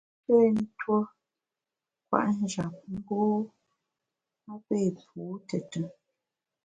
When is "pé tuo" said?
0.25-0.97